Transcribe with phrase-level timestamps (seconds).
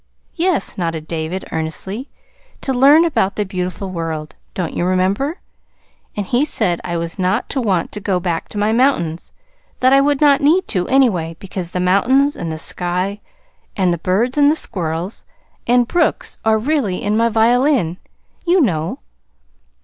[0.33, 2.09] "Yes," nodded David earnestly;
[2.61, 4.35] "to learn about the beautiful world.
[4.55, 5.37] Don't you remember?
[6.17, 9.31] And he said I was not to want to go back to my mountains;
[9.79, 13.21] that I would not need to, anyway, because the mountains, and the sky,
[13.77, 15.23] and the birds and squirrels
[15.67, 17.97] and brooks are really in my violin,
[18.43, 18.97] you know.